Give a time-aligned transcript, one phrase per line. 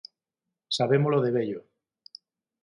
[0.77, 1.61] Sabémolo de vello.